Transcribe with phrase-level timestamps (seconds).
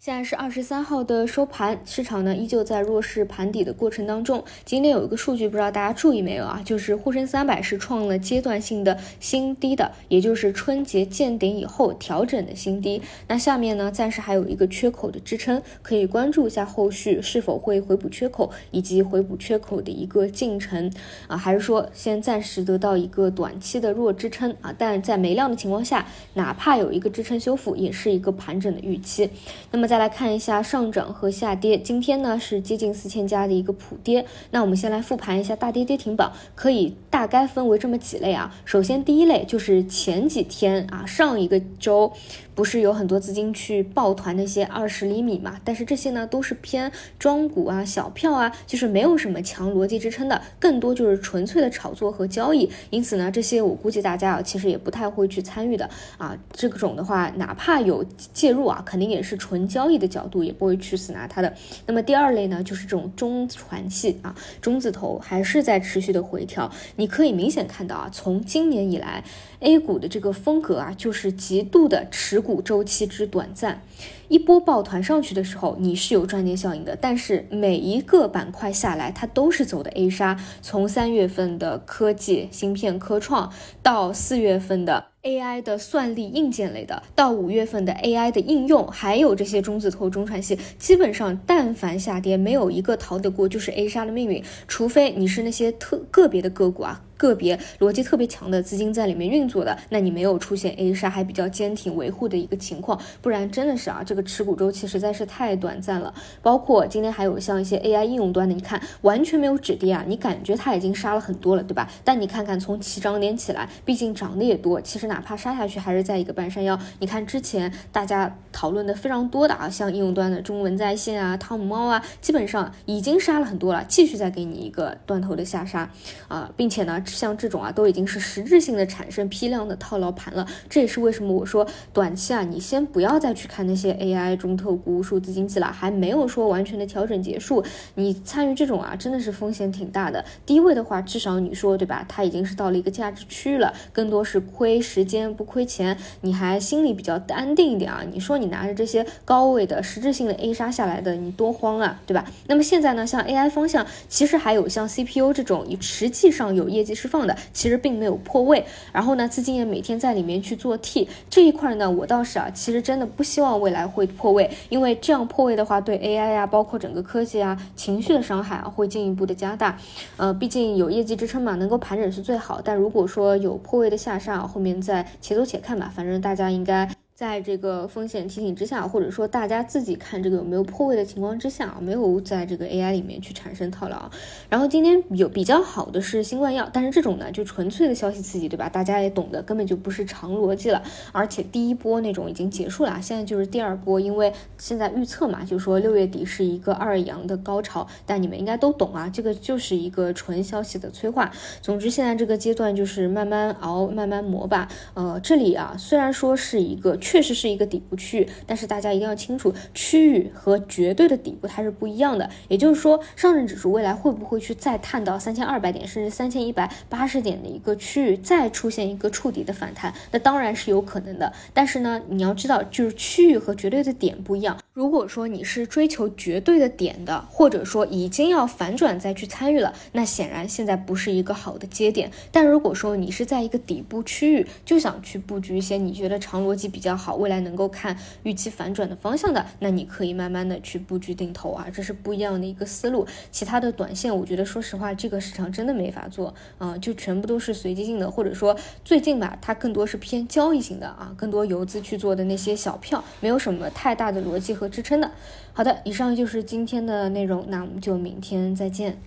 [0.00, 4.44] 现在是二十三号的收盘，市场呢依旧在弱势盘底的过程当中。
[4.64, 6.62] 今天有一个数据，不知道大家注意没有啊？
[6.64, 13.02] 就是沪深三百是创了阶段性的新低的，也就是春节见顶以后调整的新低。
[13.26, 20.92] 那下面呢，暂时还有一个缺口的支撑，可以关注一下后续是否会回补缺口，以及回补缺口的一个进程
[21.26, 21.36] 啊？
[21.36, 24.72] 还是说先暂时得到一个短期的弱支撑啊？
[24.78, 29.28] 但在没量的情况下，哪怕有一个支撑修复，也是一个盘整的预期。
[29.72, 29.87] 那么。
[29.88, 34.26] 再来看一下上涨和下跌，今天呢是接近四千家的一个普跌。
[34.50, 38.54] 那我们先来复盘一下大跌跌停榜，可以大概分为这么几类啊。
[38.66, 42.12] 首先第一类就是前几天啊，上一个周。
[42.58, 45.60] 不是有很多资金去抱团那些二十厘米嘛？
[45.62, 52.68] 但是这些呢都是偏庄股啊、小票啊，就是没有什么强逻辑支撑的，更多就是纯粹的炒作和交易。
[52.90, 56.36] 因此呢，这些我估计大家啊其实也不太会去参与的啊。
[56.50, 61.54] 这种的话，哪怕有介入啊，肯定也是纯交易的角度，也不会去死拿它的。
[61.86, 66.68] 那么第二类呢，就是这种中传系啊，中字头还是在持续的回调。
[66.96, 69.22] 你可以明显看到啊，从今年以来。
[69.60, 73.82] A 股的这个风格啊，就是极度的持股周期之短暂，
[74.28, 80.40] 一波抱团上去的时候，你是有赚钱效应的，但是每一个板块下来，它都是走的 A 杀。
[80.62, 97.04] 从三月份的科技芯片科创，到四月份的 AI 的算力硬件类的，到五月份的 AI 的应用，还有这些中字头、中传系，基本上但凡下跌，没有一个逃得过就是 A 杀的命运，除非你是那些特个别的个股啊。
[97.18, 106.14] 个别逻辑特别强的资金在里面运作的，那你没有出现 A 杀还比较坚挺维护的一个情况，不然真的是啊，这个持股周期实在是太短暂了。
[106.40, 111.90] 包括今天还有像一些 AI 应用端的，你看完全没有止跌啊，你感觉它已经杀了很多了，对吧？
[112.04, 116.78] 但你看看从起涨点起来，毕竟涨的也多，其实哪怕杀下去还是在一个半山腰。
[117.00, 125.90] 你看之前大家讨论的非常多的啊，像应用端的中文在线啊、汤姆猫啊，基本上已经杀了很多了，继续再给你一个断头的下杀
[126.28, 127.02] 啊，并且呢。
[127.16, 130.46] 像这种啊，都已经是实质性的产生批量的套牢盘了。
[130.68, 137.64] 这也是为什么我说短期啊，你先不要再去看那些 AI 中特估、数字经济了，还没有说完全的调整结束。
[137.94, 140.24] 你参与这种啊，真的是风险挺大的。
[140.46, 142.04] 低位的话，至少你说对吧？
[142.08, 148.02] 它已经是到了一个价值区域了，更多是亏时间不亏钱，你还心里比较安定一点啊。
[148.10, 152.24] 你说你拿着这些高位的实质性的 A 杀下来的，你多慌啊，对吧？
[152.46, 169.78] 那么现在呢，像 AI 方向，其实还有像 CPU 这种，你实际上有业绩释放的，其实并没有破位，然后呢，资金也每天在里面去做 T 这一块呢，我倒是啊，其实真的不希望未来会破位，因为这样破位的话，对 AI 呀，包括整个科技啊，情绪的伤害啊，会进一步的加大。
[170.16, 176.88] 呃，毕竟有业绩支撑嘛，能够盘整是最好，但如果说有破位的下杀，后面再且走且看吧，反正大家应该。
[177.18, 184.08] 在这个风险提醒之下，或者说大家自己看这个有没有破位的情况之下啊，没有在这个 AI 里面去产生套牢。
[184.48, 188.68] 然后今天有比较好的是新冠药，但是这种呢就纯粹的消息刺激，对吧？
[188.68, 190.80] 大家也懂得，根本就不是长逻辑了。
[191.10, 201.32] 而且第一波那种已经结束了，现在就是第二波，因为现在预测嘛，就说六月底是一个二阳的高潮，但你们应该都懂啊，这个就是一个纯消息的催化。
[201.60, 204.68] 总之现在这个阶段就是慢慢熬，慢慢磨吧。
[204.94, 206.96] 呃，这里啊虽然说是一个。
[207.08, 212.28] 确实是一个底部区域，但是大家一定要清楚，区域和绝对的底部它是不一样的。
[212.48, 219.90] 也就是说，上证指数未来会不会去再探到三千二百点，甚至三千一百八十点的一个区域，再出现一个触底的反弹？
[220.10, 221.32] 那当然是有可能的。
[221.54, 224.58] 但是呢，你要知道，就是区域和绝对的点不一样。
[224.78, 232.12] 如果说你是追求绝对的点的，或者说已经要反转再去参与了，那显然现在不是一个好的接点。
[232.30, 236.96] 但如果说你是在一个底部区域，就想去布局一些你觉得长逻辑比较。
[236.96, 243.04] 好，未来能够看预期反转的方向的，那你可以慢慢的去布局定投啊，这是不一样的一个思路。
[243.32, 255.10] 其他的短线，我觉得说实话，这个市场真的没法做啊，就全部都是随机性的，或者说最近吧，它更多是偏交易型的啊，更多游资去做的那些小票，没有什么太大的逻辑和支撑的。
[255.52, 258.98] 好的，以上就是今天的内容，那我们就明天再见。